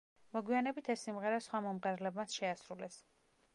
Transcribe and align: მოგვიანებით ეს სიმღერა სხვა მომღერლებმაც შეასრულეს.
მოგვიანებით 0.37 0.89
ეს 0.93 1.03
სიმღერა 1.09 1.43
სხვა 1.49 1.63
მომღერლებმაც 1.67 2.37
შეასრულეს. 2.41 3.01